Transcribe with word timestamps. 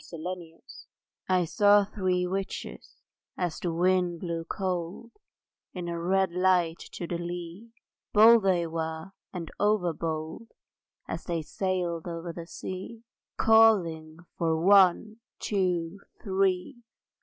ONE, 0.11 0.19
TWO, 0.19 0.35
THREE 0.39 0.59
I 1.29 1.45
saw 1.45 1.85
three 1.85 2.25
witches 2.25 2.95
as 3.37 3.59
the 3.59 3.71
wind 3.71 4.19
blew 4.19 4.43
cold 4.45 5.11
In 5.73 5.87
a 5.87 5.99
red 6.01 6.31
light 6.31 6.79
to 6.93 7.05
the 7.05 7.19
lee; 7.19 7.69
Bold 8.11 8.41
they 8.41 8.65
were 8.65 9.11
and 9.31 9.51
over 9.59 9.93
bold 9.93 10.47
As 11.07 11.25
they 11.25 11.43
sailed 11.43 12.07
over 12.07 12.33
the 12.33 12.47
sea; 12.47 13.03
Calling 13.37 14.17
for 14.39 14.59
One, 14.59 15.17
Two, 15.39 15.99
Three! 16.23 16.77